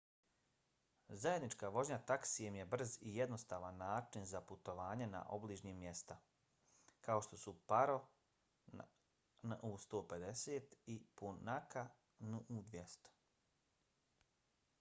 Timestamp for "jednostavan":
3.17-3.75